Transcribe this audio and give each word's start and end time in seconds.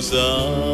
Karena 0.00 0.16
dosa 0.16 0.69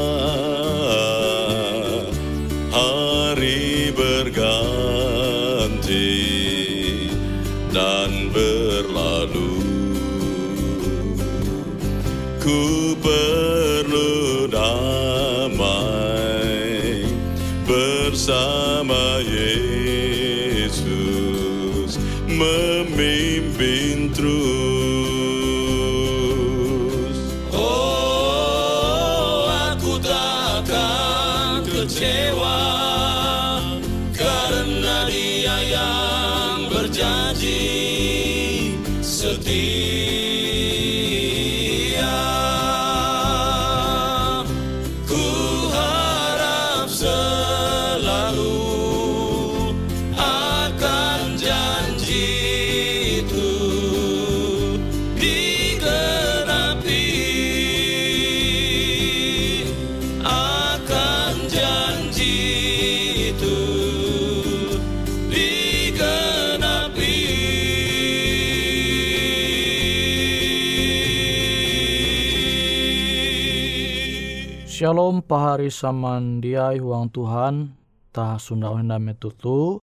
Shalom 74.87 75.19
pahari 75.19 75.67
samandiai 75.67 76.79
huang 76.79 77.11
Tuhan 77.11 77.75
tah 78.15 78.38
sunda 78.38 78.71
henda 78.71 79.03
metutu 79.03 79.83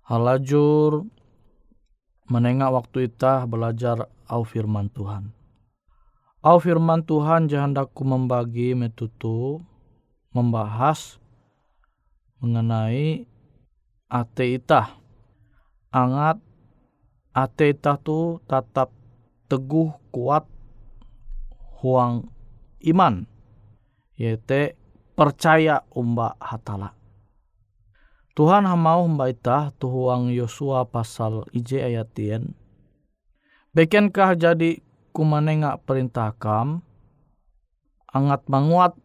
halajur 0.00 1.04
menengah 2.32 2.72
waktu 2.72 3.12
itah 3.12 3.44
belajar 3.44 4.08
au 4.24 4.40
firman 4.48 4.88
Tuhan. 4.88 5.28
Au 6.40 6.56
firman 6.56 7.04
Tuhan 7.04 7.52
jahandaku 7.52 8.00
membagi 8.00 8.72
metutu 8.72 9.60
membahas 10.32 11.20
mengenai 12.40 13.28
ate 14.08 14.56
ita. 14.56 14.88
Angat 15.92 16.40
ate 17.36 17.76
ita 17.76 18.00
tu 18.00 18.40
tetap 18.48 18.88
teguh 19.52 19.92
kuat 20.08 20.48
huang 21.84 22.32
iman. 22.88 23.33
Yaitu 24.14 24.74
percaya 25.14 25.82
umba 25.90 26.38
hatala. 26.38 26.94
Tuhan 28.34 28.66
hamau 28.66 29.06
umba 29.06 29.30
ita 29.30 29.70
tu 29.78 29.86
huang 29.86 30.34
Yosua 30.34 30.82
pasal 30.90 31.46
ije 31.54 31.78
ayat 31.78 32.10
tien. 32.10 32.50
Bekenkah 33.74 34.34
jadi 34.34 34.82
kumanenga 35.14 35.78
perintah 35.82 36.34
kam 36.34 36.82
angat 38.10 38.42
manguat 38.50 38.98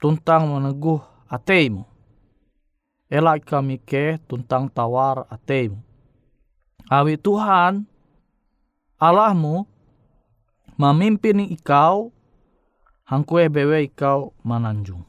tuntang 0.00 0.48
meneguh 0.48 1.00
ateimu. 1.28 1.84
Elak 3.08 3.44
kami 3.44 3.80
ke 3.80 4.20
tuntang 4.28 4.68
tawar 4.68 5.28
ateimu. 5.28 5.80
Awi 6.88 7.20
Tuhan 7.20 7.84
Allahmu 8.96 9.68
memimpin 10.80 11.44
ikau 11.52 12.16
hangkue 13.08 13.48
bewe 13.48 13.88
ikau 13.88 14.36
mananjung. 14.44 15.02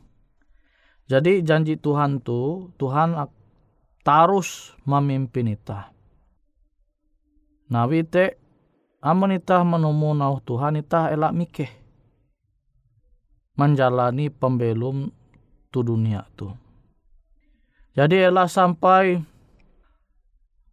Jadi 1.11 1.43
janji 1.43 1.75
Tuhan 1.75 2.23
tu 2.23 2.71
Tuhan 2.79 3.19
tarus 4.07 4.71
memimpin 4.87 5.51
ita. 5.51 5.91
Nawi 7.69 8.07
te 8.07 8.39
amun 9.03 9.35
itah 9.35 9.61
menemu 9.67 10.15
nau 10.15 10.39
Tuhan 10.41 10.79
itah 10.79 11.11
elak 11.11 11.35
mikeh 11.35 11.71
menjalani 13.59 14.31
pembelum 14.31 15.11
tu 15.67 15.83
dunia 15.83 16.23
tu. 16.39 16.47
Jadi 17.93 18.31
elak 18.31 18.47
sampai 18.47 19.19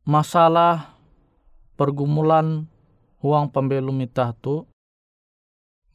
masalah 0.06 0.94
pergumulan 1.74 2.70
uang 3.18 3.50
pembelum 3.50 3.98
itah 4.06 4.30
tu 4.38 4.62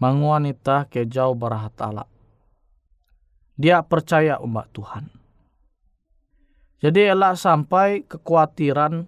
manguan 0.01 0.50
itah 0.50 0.89
ke 0.89 1.06
jauh 1.06 1.38
barahat 1.38 1.77
Allah. 1.77 2.09
Dia 3.56 3.86
percaya 3.86 4.42
umat 4.42 4.74
Tuhan. 4.74 5.13
Jadi 6.81 7.13
elak 7.13 7.38
sampai 7.38 8.01
kekhawatiran 8.09 9.06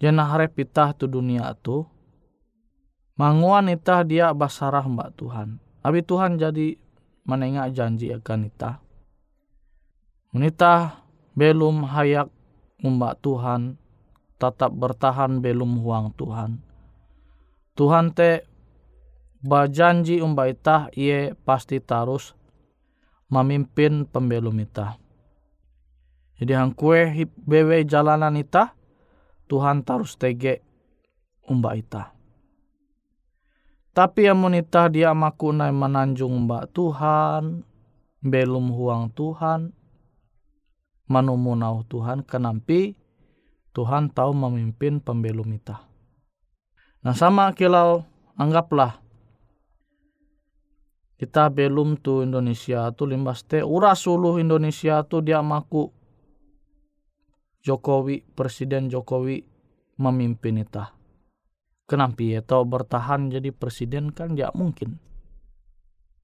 Jana 0.00 0.24
harap 0.32 0.56
itah 0.56 0.96
tu 0.96 1.04
dunia 1.04 1.52
tu. 1.60 1.84
Manguan 3.20 3.68
itah 3.68 4.00
dia 4.00 4.32
basarah 4.32 4.88
mbak 4.88 5.12
Tuhan. 5.20 5.60
Abi 5.84 6.00
Tuhan 6.00 6.40
jadi 6.40 6.80
menengak 7.28 7.76
janji 7.76 8.08
akan 8.08 8.48
itah. 8.48 8.80
Menitah 10.32 11.04
belum 11.36 11.84
hayak 11.84 12.32
mbak 12.80 13.20
Tuhan. 13.20 13.76
Tetap 14.40 14.72
bertahan 14.72 15.44
belum 15.44 15.84
huang 15.84 16.16
Tuhan. 16.16 16.64
Tuhan 17.76 18.16
te 18.16 18.48
bajanji 19.40 20.20
mbak 20.20 20.48
itah 20.60 20.82
ia 20.92 21.32
pasti 21.44 21.80
tarus 21.80 22.36
memimpin 23.32 24.04
pembelum 24.04 24.56
itah. 24.60 25.00
Jadi 26.40 26.52
hang 26.56 26.72
kue 26.72 27.28
bewe 27.44 27.84
jalanan 27.84 28.36
itah 28.40 28.72
Tuhan 29.48 29.84
tarus 29.84 30.16
tege 30.16 30.64
umba 31.44 31.74
ita. 31.74 32.14
Tapi 33.90 34.30
yang 34.30 34.38
monita 34.38 34.86
dia 34.86 35.10
maku 35.10 35.50
nai 35.50 35.74
menanjung 35.74 36.46
mbak 36.46 36.70
Tuhan, 36.70 37.66
belum 38.22 38.70
huang 38.70 39.10
Tuhan, 39.12 39.74
manumunau 41.10 41.82
Tuhan, 41.90 42.22
kenampi 42.22 42.94
Tuhan 43.74 44.14
tahu 44.14 44.30
memimpin 44.30 45.02
pembelum 45.02 45.50
ita. 45.50 45.82
Nah 47.02 47.18
sama 47.18 47.50
kilau 47.50 48.06
anggaplah 48.38 49.02
kita 51.20 51.52
belum 51.52 52.00
tu 52.00 52.24
Indonesia 52.24 52.88
tu 52.96 53.04
limbas 53.04 53.44
te 53.44 53.60
uras 53.60 54.00
suluh 54.00 54.40
Indonesia 54.40 55.04
tu 55.04 55.20
dia 55.20 55.44
maku 55.44 55.92
Jokowi, 57.60 58.24
Presiden 58.32 58.88
Jokowi 58.88 59.44
memimpin 60.00 60.64
kita. 60.64 60.96
Kenapa 61.84 62.24
ya 62.24 62.40
tau 62.40 62.64
bertahan 62.64 63.28
jadi 63.28 63.52
presiden 63.52 64.16
kan 64.16 64.32
tidak 64.32 64.56
mungkin. 64.56 64.96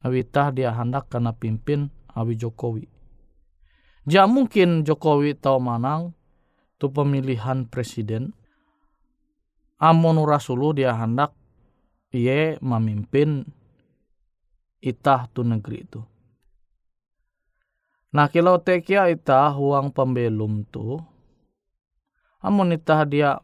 Awitah 0.00 0.48
dia 0.56 0.72
hendak 0.72 1.12
karena 1.12 1.36
pimpin 1.36 1.92
Awi 2.16 2.40
Jokowi. 2.40 2.88
Tidak 4.08 4.26
mungkin 4.32 4.80
Jokowi 4.80 5.36
tahu 5.36 5.60
manang 5.60 6.16
tu 6.80 6.88
pemilihan 6.88 7.68
presiden. 7.68 8.32
Amun 9.76 10.24
rasulu 10.24 10.72
dia 10.72 10.96
hendak 10.96 11.36
ia 12.16 12.56
memimpin 12.64 13.44
itah 14.80 15.28
tu 15.32 15.46
negeri 15.46 15.84
itu. 15.84 16.00
Nah 18.16 18.32
kalau 18.32 18.56
tekia 18.56 19.12
itah 19.12 19.52
huang 19.52 19.92
pembelum 19.92 20.64
tu 20.68 20.96
amun 22.46 22.72
itah 22.72 23.02
dia 23.02 23.42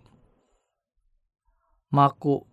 maku 1.93 2.47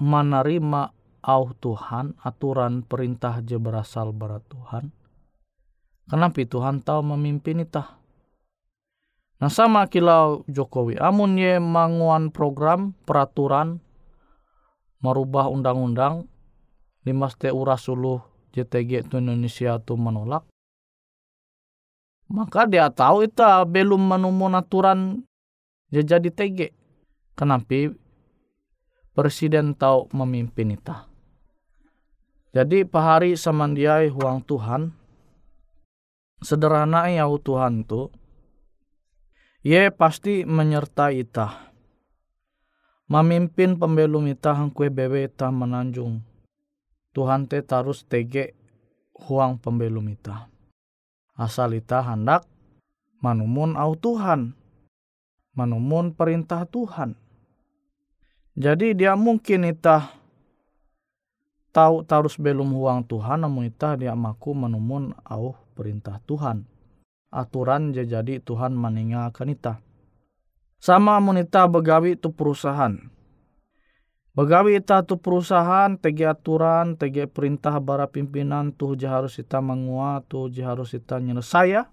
menerima 0.00 0.94
au 1.22 1.44
Tuhan 1.58 2.16
aturan 2.22 2.86
perintah 2.86 3.44
je 3.44 3.60
berasal 3.60 4.10
berat 4.14 4.42
Tuhan 4.48 4.94
kenapa 6.08 6.42
Tuhan 6.42 6.80
tahu 6.82 7.14
memimpin 7.14 7.62
itah 7.62 8.00
nah 9.42 9.50
sama 9.52 9.84
kilau 9.90 10.46
Jokowi 10.48 10.96
amun 10.96 11.36
ye 11.36 11.60
manguan 11.60 12.30
program 12.32 12.96
peraturan 13.04 13.82
merubah 15.02 15.50
undang-undang 15.50 16.30
limas 17.02 17.34
te 17.38 17.50
urasuluh 17.50 18.22
JTG 18.52 19.08
itu 19.08 19.18
Indonesia 19.18 19.80
tu 19.82 19.98
menolak 19.98 20.46
maka 22.32 22.64
dia 22.64 22.88
tahu 22.88 23.28
itu 23.28 23.44
belum 23.68 24.08
menemukan 24.16 24.64
aturan 24.64 25.20
jadi 25.92 26.32
TG. 26.32 26.72
Kenapa? 27.36 27.92
Presiden 29.12 29.76
tahu 29.76 30.08
memimpin 30.16 30.72
kita. 30.72 31.04
Jadi 32.56 32.88
pahari 32.88 33.36
samandiai 33.36 34.08
huang 34.08 34.40
Tuhan. 34.48 34.96
Sederhana 36.40 37.12
ya 37.12 37.28
Tuhan 37.28 37.84
tu. 37.84 38.08
Ye 39.60 39.92
pasti 39.92 40.48
menyertai 40.48 41.20
ita. 41.20 41.68
Memimpin 43.12 43.76
pembelum 43.76 44.32
ita 44.32 44.56
hangkue 44.56 44.88
bewe 44.88 45.28
ita 45.28 45.52
menanjung. 45.52 46.24
Tuhan 47.12 47.44
te 47.44 47.60
tarus 47.60 48.08
tege 48.08 48.56
huang 49.12 49.60
pembelum 49.60 50.08
ita. 50.08 50.48
Asal 51.36 51.76
ita 51.76 52.00
hendak 52.00 52.48
manumun 53.20 53.76
au 53.76 53.92
Tuhan 53.96 54.56
menumun 55.52 56.16
perintah 56.16 56.64
Tuhan. 56.64 57.16
Jadi 58.52 58.96
dia 58.96 59.16
mungkin 59.16 59.68
itah 59.68 60.12
tahu 61.72 62.04
tarus 62.04 62.36
belum 62.36 62.72
huang 62.76 63.04
Tuhan 63.08 63.44
namun 63.44 63.68
itah 63.68 63.96
dia 63.96 64.12
maku 64.12 64.52
menumun 64.52 65.16
au 65.24 65.56
perintah 65.76 66.20
Tuhan. 66.24 66.68
Aturan 67.32 67.96
jadi 67.96 68.44
Tuhan 68.44 68.76
meninggalkan 68.76 69.52
itah. 69.52 69.80
Sama 70.76 71.16
monita 71.16 71.64
begawi 71.64 72.20
itu 72.20 72.28
perusahaan. 72.28 72.92
Begawi 74.32 74.80
ita 74.80 75.04
tu 75.04 75.20
perusahaan, 75.20 75.92
tegi 76.00 76.24
aturan, 76.24 76.96
tegi 76.96 77.28
perintah 77.28 77.76
bara 77.84 78.08
pimpinan 78.08 78.72
tuh 78.72 78.96
harus 79.04 79.36
ita 79.36 79.60
menguat, 79.60 80.24
tuh 80.24 80.48
harus 80.64 80.96
ita 80.96 81.20
nyelesaya. 81.20 81.92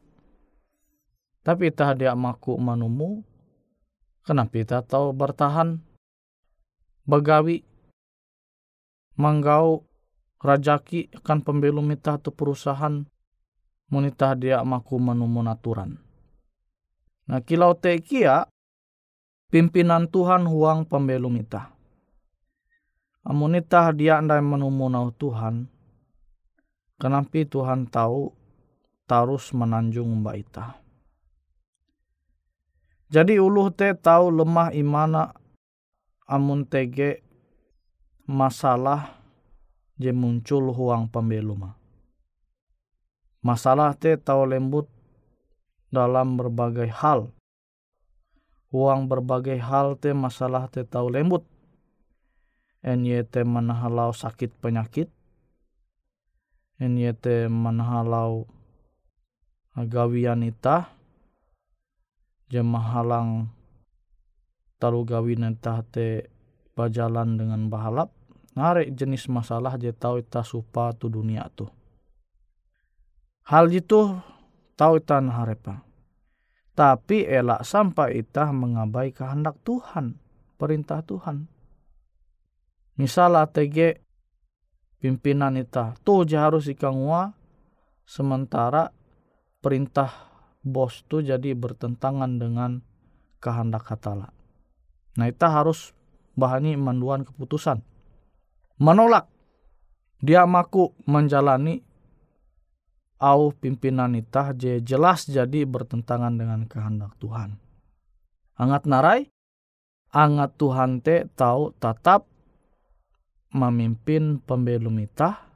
Tapi 1.44 1.72
ita 1.72 1.92
dia 1.96 2.16
maku 2.16 2.56
manumu, 2.56 3.28
Kenapa 4.30 4.62
kita 4.62 4.86
tahu 4.86 5.10
bertahan 5.10 5.82
begawi 7.10 7.66
manggau 9.18 9.90
rajaki 10.38 11.10
akan 11.18 11.42
pembelum 11.42 11.90
kita 11.90 12.22
tu 12.22 12.30
perusahaan 12.30 13.10
munita 13.90 14.38
dia 14.38 14.62
maku 14.62 15.02
menumun 15.02 15.50
aturan. 15.50 15.98
Nah 17.26 17.42
kilau 17.42 17.74
te 17.74 17.98
kia 18.06 18.46
pimpinan 19.50 20.06
Tuhan 20.06 20.46
huang 20.46 20.86
pembelum 20.86 21.34
ita. 21.42 21.74
Amunita 23.28 23.92
dia 23.92 24.16
andai 24.20 24.40
menumunau 24.40 25.12
Tuhan. 25.12 25.68
Kenapa 27.00 27.44
Tuhan 27.44 27.88
tahu 27.88 28.32
tarus 29.10 29.52
menanjung 29.52 30.22
mbak 30.22 30.36
ita. 30.40 30.78
Jadi 33.10 33.42
uluh 33.42 33.74
te 33.74 33.90
tahu 33.98 34.30
lemah 34.30 34.70
imana 34.70 35.34
amun 36.30 36.62
tege 36.62 37.26
masalah 38.30 39.18
je 39.98 40.14
muncul 40.14 40.70
huang 40.70 41.10
pembeluma. 41.10 41.74
Masalah 43.42 43.98
te 43.98 44.14
tahu 44.14 44.46
lembut 44.46 44.86
dalam 45.90 46.38
berbagai 46.38 46.94
hal. 46.94 47.34
Huang 48.70 49.10
berbagai 49.10 49.58
hal 49.58 49.98
te 49.98 50.14
masalah 50.14 50.70
te 50.70 50.86
tahu 50.86 51.10
lembut. 51.10 51.42
NYT 52.86 53.44
menahalau 53.44 54.16
sakit 54.16 54.56
penyakit. 54.60 55.12
NYT 56.80 57.52
menahalau 57.52 58.48
gawian 59.76 60.48
itah. 60.48 60.96
Jemah 62.50 62.98
halang 62.98 63.54
taru 64.80 65.04
gawin 65.04 65.44
itah 65.44 65.84
te 65.84 66.32
berjalan 66.74 67.36
dengan 67.36 67.68
bahalap 67.68 68.16
ngarek 68.56 68.96
jenis 68.96 69.28
masalah 69.28 69.76
je 69.76 69.92
tahu 69.92 70.24
ita 70.24 70.42
supa 70.42 70.96
tu 70.96 71.12
dunia 71.12 71.52
tu 71.52 71.68
hal 73.52 73.68
itu 73.68 74.16
tahu 74.80 75.04
ita 75.04 75.20
harepa 75.20 75.84
tapi 76.80 77.28
elak 77.28 77.68
sampai 77.68 78.24
ita 78.24 78.56
mengabai 78.56 79.12
kehendak 79.12 79.60
Tuhan 79.68 80.16
perintah 80.56 81.04
Tuhan 81.04 81.52
misal 83.00 83.40
ATG 83.40 84.04
pimpinan 85.00 85.56
ita 85.56 85.96
tu 86.04 86.28
harus 86.28 86.68
ikan 86.68 87.32
sementara 88.04 88.92
perintah 89.64 90.12
bos 90.60 91.08
tu 91.08 91.24
jadi 91.24 91.56
bertentangan 91.56 92.36
dengan 92.36 92.84
kehendak 93.40 93.88
katala. 93.88 94.36
Nah, 95.16 95.32
kita 95.32 95.48
harus 95.48 95.96
bahani 96.36 96.76
manduan 96.76 97.24
keputusan. 97.24 97.80
Menolak 98.80 99.28
dia 100.20 100.44
maku 100.44 100.92
menjalani 101.08 101.84
au 103.20 103.52
pimpinan 103.52 104.16
itah 104.16 104.56
je 104.56 104.80
jelas 104.84 105.28
jadi 105.28 105.68
bertentangan 105.68 106.36
dengan 106.36 106.68
kehendak 106.68 107.16
Tuhan. 107.20 107.60
Angat 108.60 108.84
narai, 108.88 109.32
angat 110.12 110.56
Tuhan 110.60 111.00
te 111.00 111.28
tahu 111.36 111.76
tetap 111.80 112.28
memimpin 113.50 114.42
pembelum 114.44 115.02
itah, 115.02 115.50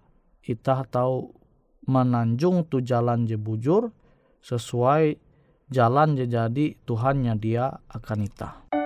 itah 0.45 0.81
tahu 0.89 1.29
menanjung 1.85 2.65
tu 2.65 2.79
jalan 2.81 3.27
je 3.27 3.37
bujur 3.37 3.91
sesuai 4.43 5.19
jalan 5.69 6.15
je 6.17 6.25
jadi 6.27 6.65
Tuhannya 6.83 7.33
dia 7.37 7.69
akan 7.91 8.19
itah. 8.27 8.82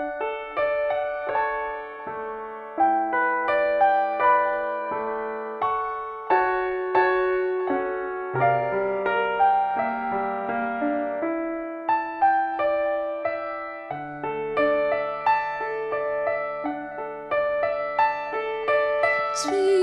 sweet. 19.37 19.76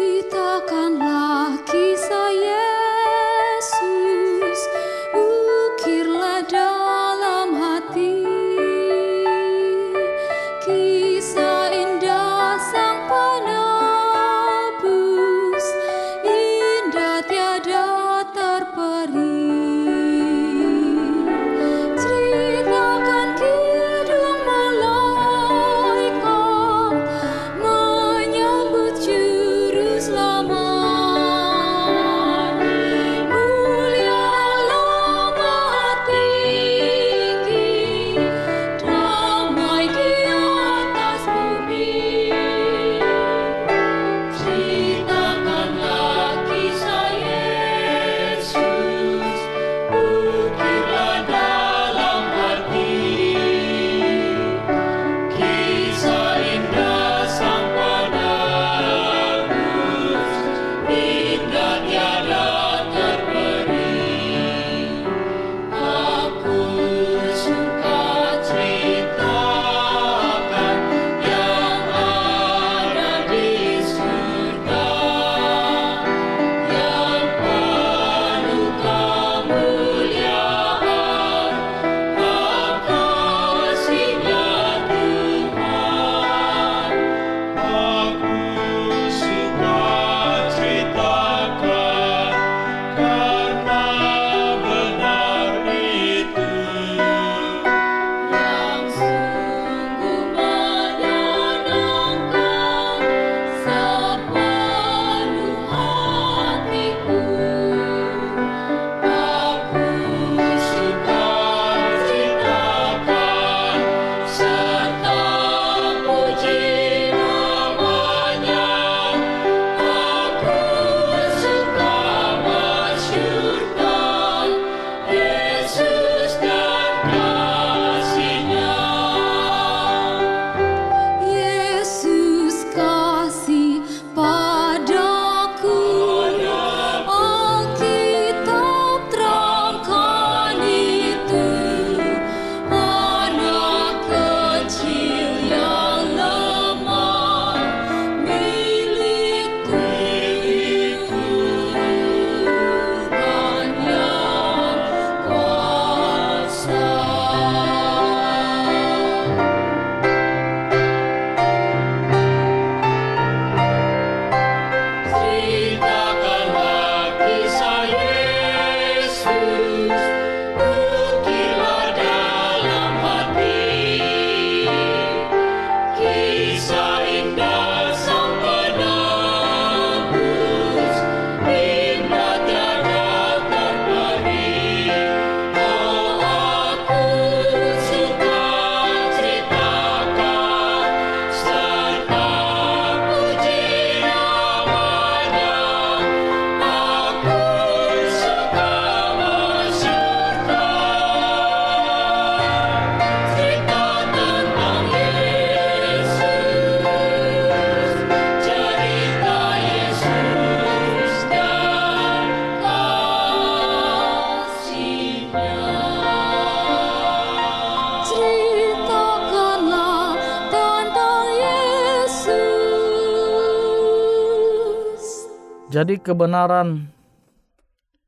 Jadi 225.75 225.99
kebenaran 225.99 226.87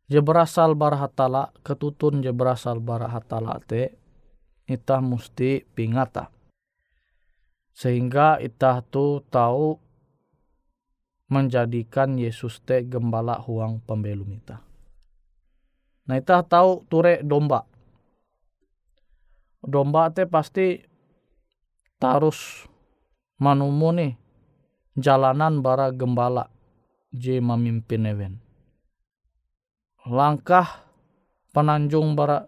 je 0.07 0.23
berasal 0.23 0.79
bara 0.79 1.03
hatala, 1.03 1.51
ketutun 1.67 2.23
je 2.23 2.31
berasal 2.31 2.79
bara 2.79 3.11
hatala 3.11 3.59
te 3.59 3.91
ita 4.71 5.03
musti 5.03 5.67
pingata. 5.75 6.31
Sehingga 7.75 8.39
ita 8.39 8.87
tu 8.87 9.19
tahu 9.35 9.83
menjadikan 11.27 12.15
Yesus 12.15 12.63
te 12.63 12.87
gembala 12.87 13.43
huang 13.43 13.83
pembelum 13.83 14.31
ita. 14.31 14.63
Nah 16.07 16.23
ita 16.23 16.47
tahu 16.47 16.87
ture 16.87 17.19
domba. 17.27 17.67
Domba 19.59 20.15
te 20.15 20.23
pasti 20.31 20.79
tarus 21.99 22.71
manumuni 23.43 24.15
jalanan 24.95 25.59
bara 25.59 25.91
gembala 25.91 26.55
je 27.17 27.41
memimpin 27.41 28.05
event. 28.05 28.37
Langkah 30.05 30.85
penanjung 31.51 32.13
bara 32.13 32.45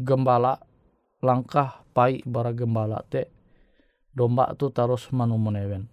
gembala, 0.00 0.58
langkah 1.20 1.84
pai 1.92 2.24
bara 2.24 2.50
gembala 2.56 3.04
te 3.04 3.28
domba 4.16 4.56
tu 4.56 4.72
terus 4.72 5.12
manumun 5.12 5.60
event. 5.60 5.86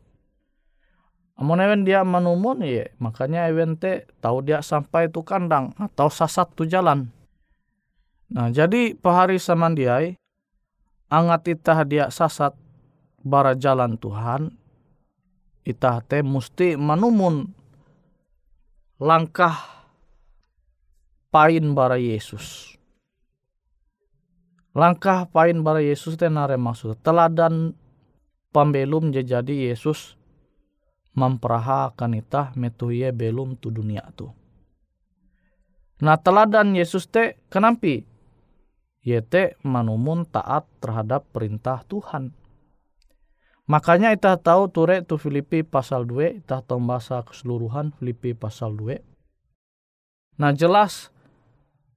Amun 1.39 1.63
event 1.63 1.87
dia 1.87 2.03
manumun 2.03 2.63
ya 2.67 2.91
makanya 2.99 3.47
event 3.47 3.79
te 3.79 4.03
tahu 4.19 4.43
dia 4.43 4.59
sampai 4.59 5.07
tu 5.07 5.23
kandang 5.23 5.71
atau 5.79 6.11
sasat 6.11 6.51
tu 6.55 6.67
jalan. 6.67 7.07
Nah 8.31 8.51
jadi 8.51 8.95
pahari 8.95 9.39
samandiai 9.39 10.19
angat 11.07 11.47
itah 11.47 11.87
dia 11.87 12.11
sasat 12.11 12.55
bara 13.23 13.55
jalan 13.55 13.95
Tuhan 13.95 14.58
itah 15.69 16.01
te 16.01 16.25
musti 16.25 16.73
manumun 16.73 17.45
langkah 18.97 19.53
pain 21.29 21.77
bara 21.77 22.01
Yesus. 22.01 22.73
Langkah 24.73 25.29
pain 25.29 25.61
bara 25.61 25.81
Yesus 25.81 26.17
te 26.17 26.25
nare 26.25 26.57
maksud 26.57 26.97
teladan 27.05 27.77
pembelum 28.49 29.13
jadi 29.13 29.69
Yesus 29.69 30.17
memperahakan 31.13 32.17
itah 32.17 32.53
metuye 32.57 33.13
belum 33.13 33.61
tu 33.61 33.69
dunia 33.69 34.09
tu. 34.17 34.29
Nah 35.99 36.17
teladan 36.17 36.73
Yesus 36.73 37.11
te 37.11 37.37
kenampi? 37.51 38.07
Yete 39.03 39.59
manumun 39.63 40.27
taat 40.27 40.67
terhadap 40.79 41.27
perintah 41.31 41.83
Tuhan. 41.87 42.38
Makanya 43.69 44.17
kita 44.17 44.33
tahu 44.41 44.65
ture 44.73 45.05
tu 45.05 45.21
Filipi 45.21 45.61
pasal 45.61 46.09
2, 46.09 46.41
kita 46.41 46.65
tahu 46.65 46.81
bahasa 46.81 47.21
keseluruhan 47.21 47.93
Filipi 48.01 48.33
pasal 48.33 48.73
2. 48.73 48.97
Nah 50.41 50.49
jelas 50.57 51.13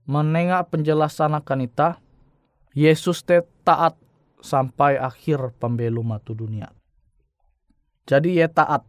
menengah 0.05 0.69
penjelasan 0.69 1.33
akan 1.33 1.65
kita, 1.65 1.97
Yesus 2.77 3.25
te 3.25 3.41
taat 3.65 3.97
sampai 4.45 5.01
akhir 5.01 5.57
pembelum 5.57 6.13
matu 6.13 6.37
dunia. 6.37 6.69
Jadi 8.05 8.37
ye 8.37 8.47
taat. 8.53 8.85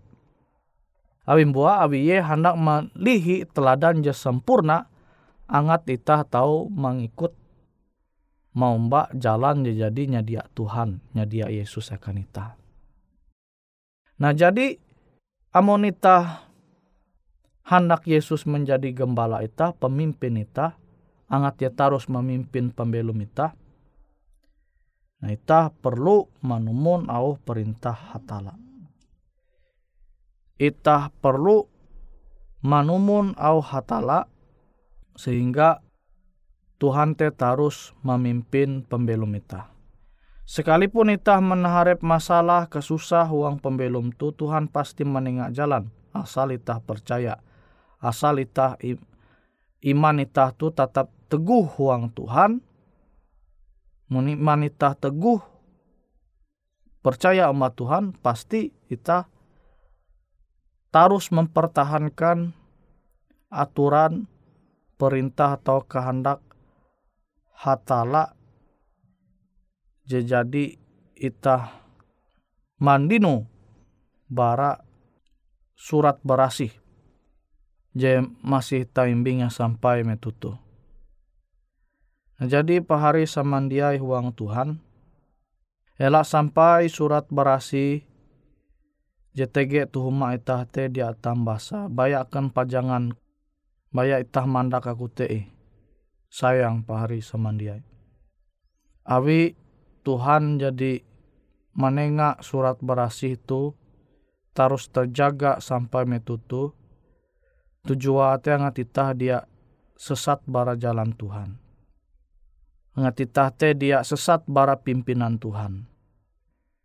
Awi 1.23 1.47
buah 1.47 1.87
awi 1.87 2.03
ye 2.03 2.19
hendak 2.19 2.59
melihi 2.59 3.47
teladan 3.47 4.03
je 4.03 4.11
sempurna, 4.11 4.91
angat 5.47 5.87
kita 5.87 6.27
tahu 6.27 6.67
mengikut 6.67 7.31
mau 8.59 8.75
mbak 8.75 9.15
jalan 9.15 9.63
jadi 9.63 10.19
nyadia 10.19 10.51
Tuhan, 10.51 10.99
nyadia 11.15 11.47
Yesus 11.47 11.87
akan 11.95 12.19
kita. 12.27 12.62
Nah 14.23 14.31
jadi 14.31 14.79
amonita 15.51 16.47
hendak 17.67 18.07
Yesus 18.07 18.47
menjadi 18.47 18.95
gembala 18.95 19.43
ita, 19.43 19.75
pemimpin 19.75 20.39
ita, 20.39 20.79
angat 21.27 21.59
terus 21.75 22.07
memimpin 22.07 22.71
pembelum 22.71 23.19
ita. 23.19 23.51
Nah 25.19 25.27
ita 25.27 25.75
perlu 25.75 26.31
manumun 26.39 27.11
au 27.11 27.35
perintah 27.35 28.15
hatala. 28.15 28.55
Ita 30.55 31.11
perlu 31.19 31.67
manumun 32.63 33.35
au 33.35 33.59
hatala 33.59 34.31
sehingga 35.19 35.83
Tuhan 36.79 37.19
te 37.19 37.27
terus 37.35 37.91
memimpin 38.07 38.87
pembelum 38.87 39.35
ita. 39.35 39.72
Sekalipun 40.43 41.15
itah 41.15 41.39
menaharap 41.39 42.03
masalah 42.03 42.67
kesusah 42.67 43.31
uang 43.31 43.63
pembelum 43.63 44.11
tu 44.11 44.35
Tuhan 44.35 44.67
pasti 44.67 45.07
menengak 45.07 45.55
jalan 45.55 45.87
asal 46.11 46.51
itah 46.51 46.83
percaya. 46.83 47.39
Asal 48.03 48.43
itah 48.43 48.75
iman 49.83 50.15
itah 50.19 50.51
tu 50.51 50.71
tetap 50.71 51.11
teguh 51.31 51.65
uang 51.79 52.11
Tuhan 52.11 52.59
iman 54.13 54.61
itah 54.61 54.93
teguh 54.93 55.41
percaya 57.01 57.49
umat 57.49 57.73
Tuhan 57.73 58.13
pasti 58.21 58.69
kita 58.85 59.25
terus 60.93 61.33
mempertahankan 61.33 62.53
aturan 63.49 64.29
perintah 65.01 65.57
atau 65.57 65.81
kehendak 65.81 66.39
hatala 67.57 68.37
jadi 70.09 70.75
itah 71.15 71.79
mandino 72.75 73.47
bara 74.27 74.83
surat 75.77 76.19
berasih 76.23 76.71
je 77.93 78.25
masih 78.41 78.89
taimbing 78.89 79.45
yang 79.45 79.53
sampai 79.53 80.01
metutu. 80.03 80.57
Nah, 82.41 82.49
jadi 82.49 82.81
pahari 82.81 83.29
samandiai 83.29 84.01
huang 84.01 84.33
Tuhan 84.33 84.81
elak 86.01 86.25
sampai 86.25 86.89
surat 86.89 87.29
berasih 87.29 88.03
JTG 89.33 89.89
tuhuma 89.89 90.37
itah 90.37 90.65
te 90.69 90.93
dia 90.93 91.13
tambasa. 91.17 91.89
Bayakkan 91.89 92.53
pajangan 92.53 93.17
bayak 93.89 94.29
itah 94.29 94.45
mandak 94.45 94.85
aku 94.85 95.09
te 95.09 95.49
sayang 96.29 96.85
pahari 96.85 97.21
samandiai. 97.21 97.81
Awi 99.05 99.62
Tuhan 100.03 100.59
jadi 100.59 100.99
menengak 101.73 102.43
surat 102.45 102.77
berasih 102.83 103.39
itu 103.39 103.73
terus 104.53 104.91
terjaga 104.93 105.57
sampai 105.57 106.05
metutu. 106.05 106.77
Tujuan 107.83 108.39
ngatitah 108.39 109.11
dia 109.11 109.43
sesat 109.99 110.39
bara 110.47 110.79
jalan 110.79 111.11
Tuhan. 111.15 111.59
Ngatitah 112.93 113.49
te 113.57 113.73
dia 113.73 114.05
sesat 114.05 114.45
bara 114.45 114.77
pimpinan 114.77 115.41
Tuhan. 115.41 115.89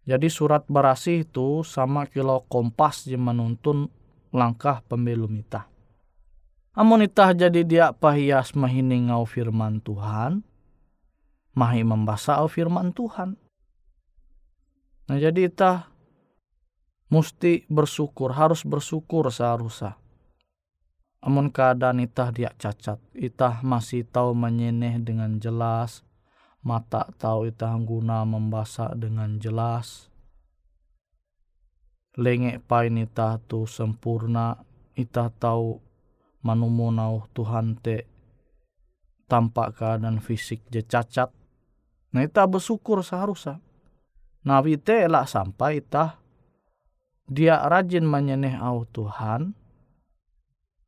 Jadi 0.09 0.33
surat 0.33 0.65
berasih 0.65 1.29
itu 1.29 1.61
sama 1.69 2.09
kilo 2.09 2.49
kompas 2.49 3.05
yang 3.05 3.29
menuntun 3.29 3.93
langkah 4.33 4.81
pembelum 4.89 5.37
itah. 5.37 5.69
Amun 6.73 7.05
itah 7.05 7.37
jadi 7.37 7.61
dia 7.61 7.87
pahias 7.93 8.57
mahiningau 8.57 9.29
firman 9.29 9.85
Tuhan, 9.85 10.48
mahi 11.59 11.83
membaca 11.83 12.39
firman 12.47 12.95
Tuhan. 12.95 13.35
Nah 15.11 15.19
jadi 15.19 15.51
kita 15.51 15.91
mesti 17.11 17.67
bersyukur, 17.67 18.31
harus 18.31 18.63
bersyukur 18.63 19.27
seharusnya. 19.35 19.99
Amun 21.19 21.51
keadaan 21.51 21.99
itah 21.99 22.31
dia 22.31 22.55
cacat, 22.55 23.03
itah 23.11 23.59
masih 23.67 24.07
tahu 24.07 24.39
menyeneh 24.39 25.03
dengan 25.03 25.43
jelas, 25.43 26.07
mata 26.63 27.11
tahu 27.19 27.51
itah 27.51 27.75
guna 27.83 28.23
membaca 28.23 28.95
dengan 28.95 29.43
jelas. 29.43 30.07
Lengek 32.15 32.63
pain 32.71 32.95
itah 32.95 33.43
tu 33.51 33.67
sempurna, 33.67 34.63
itah 34.95 35.35
tahu 35.35 35.83
manumunau 36.47 37.27
Tuhan 37.35 37.75
te 37.83 38.07
tampak 39.27 39.75
keadaan 39.83 40.23
fisik 40.23 40.63
je 40.71 40.87
cacat 40.87 41.38
Nah 42.13 42.25
kita 42.25 42.49
bersyukur 42.49 43.05
seharusnya. 43.05 43.61
Nabi 44.47 44.81
te 44.81 45.05
elak 45.05 45.29
sampai 45.29 45.85
itah 45.85 46.17
dia 47.29 47.61
rajin 47.69 48.07
menyeneh 48.09 48.57
au 48.57 48.89
Tuhan. 48.89 49.53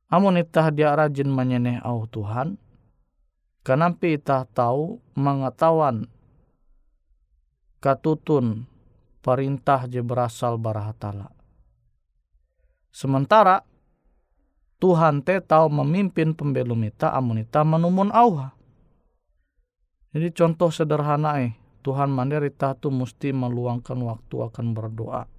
Amun 0.09 0.41
itah 0.41 0.73
dia 0.73 0.97
rajin 0.97 1.29
menyeneh 1.29 1.79
au 1.85 2.09
Tuhan. 2.09 2.57
Kenapa 3.61 4.09
itah 4.09 4.49
tahu 4.49 4.99
mengetahuan 5.13 6.09
katutun 7.85 8.65
perintah 9.21 9.85
je 9.85 10.01
berasal 10.01 10.57
barahatala. 10.57 11.29
Sementara 12.89 13.63
Tuhan 14.81 15.21
te 15.21 15.45
tahu 15.45 15.69
memimpin 15.69 16.33
pembelum 16.33 16.81
ita 16.89 17.13
amun 17.13 17.45
ita 17.45 17.61
menumun 17.61 18.09
auha. 18.13 18.57
Jadi 20.11 20.29
contoh 20.35 20.75
sederhana 20.75 21.39
eh, 21.39 21.55
Tuhan 21.87 22.11
mandiri 22.11 22.51
tu 22.83 22.91
mesti 22.91 23.31
meluangkan 23.31 23.99
waktu 24.03 24.37
akan 24.51 24.67
berdoa. 24.75 25.31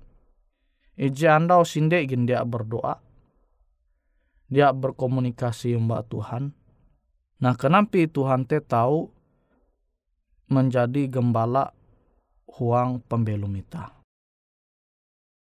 Ije 0.96 1.28
anda 1.28 1.60
sinde 1.68 2.04
dia 2.08 2.44
berdoa. 2.48 3.00
dia 4.52 4.76
berkomunikasi 4.76 5.80
mbak 5.80 6.12
Tuhan. 6.12 6.52
Nah 7.40 7.56
kenapa 7.56 8.04
Tuhan 8.04 8.44
te 8.44 8.60
tahu 8.60 9.08
menjadi 10.52 11.08
gembala 11.08 11.72
huang 12.60 13.00
pembelum 13.08 13.56
ita. 13.56 13.96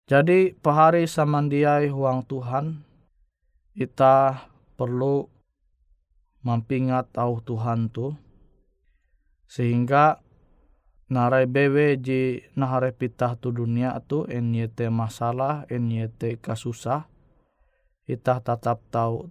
Jadi 0.07 0.55
pahari 0.55 1.03
samandiai 1.07 1.91
huang 1.91 2.23
Tuhan, 2.23 2.87
kita 3.75 4.47
perlu 4.79 5.27
mampingat 6.47 7.11
tahu 7.11 7.43
Tuhan 7.43 7.91
tu 7.91 8.15
sehingga 9.51 10.23
narai 11.11 11.43
bewe 11.43 11.99
ji 11.99 12.39
nahare 12.55 12.95
pitah 12.95 13.35
tu 13.35 13.51
dunia 13.51 13.99
tu 14.07 14.23
enyete 14.31 14.87
masalah 14.87 15.67
enyete 15.67 16.39
kasusah. 16.39 17.11
Kita 18.07 18.39
tetap 18.39 18.79
tahu 18.87 19.27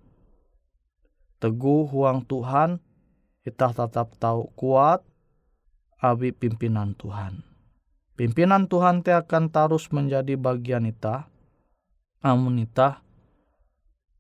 teguh 1.40 1.88
huang 1.88 2.28
Tuhan 2.28 2.85
kita 3.40 3.72
tetap 3.72 4.12
tahu 4.20 4.52
kuat 4.52 5.00
abi 5.96 6.37
pimpinan 6.37 6.92
Tuhan. 6.92 7.40
Pimpinan 8.20 8.68
Tuhan 8.68 9.00
te 9.00 9.16
akan 9.16 9.48
terus 9.48 9.88
menjadi 9.88 10.37
bagian 10.37 10.85
ita 10.85 11.33
amun 12.20 12.61
ita 12.61 13.00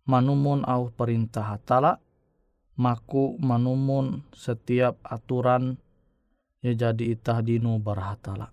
manumun 0.08 0.64
au 0.64 0.88
perintah 0.88 1.44
hatala 1.44 2.00
maku 2.80 3.36
manumun 3.36 4.24
setiap 4.32 4.96
aturan 5.04 5.76
ya 6.60 6.72
jadi 6.76 7.04
itah 7.16 7.40
dino 7.40 7.80
barahatala. 7.80 8.52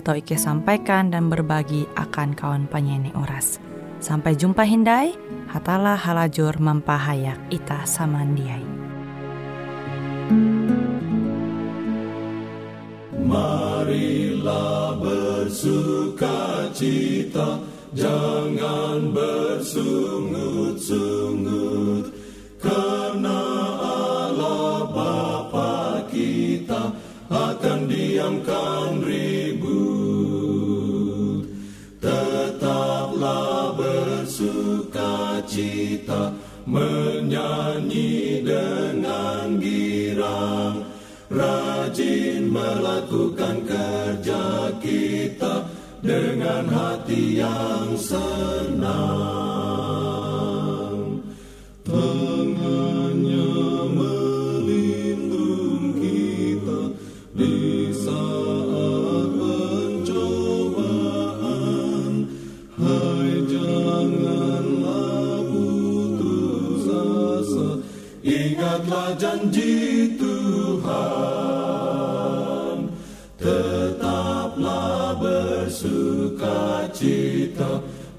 tau 0.00 0.16
Ike 0.16 0.40
sampaikan 0.40 1.12
dan 1.12 1.28
berbagi 1.28 1.84
akan 1.98 2.32
kawan 2.32 2.64
penyanyi 2.70 3.12
Uras. 3.12 3.60
Sampai 3.98 4.38
jumpa 4.38 4.62
Hindai, 4.64 5.12
hatalah 5.52 6.00
halajur 6.00 6.56
mempahayak 6.56 7.36
ita 7.52 7.84
samandiai. 7.84 8.64
Marilah 13.22 14.98
bersuka 14.98 16.66
cita, 16.74 17.62
jangan 17.94 19.14
bersungut-sungut, 19.14 22.10
karena 22.58 23.38
Allah 23.78 24.90
Bapa 24.90 26.02
kita 26.10 26.90
akan 27.32 27.88
diamkan 27.88 29.00
bersuka 35.52 35.60
cita, 35.92 36.32
menyanyi 36.64 38.40
dengan 38.40 39.60
girang, 39.60 40.76
rajin 41.28 42.48
melakukan 42.48 43.60
kerja 43.68 44.72
kita 44.80 45.68
dengan 46.00 46.64
hati 46.72 47.36
yang 47.36 47.92
senang. 48.00 49.51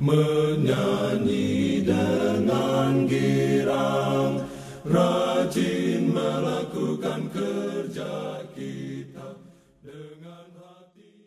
Cita, 0.04 1.03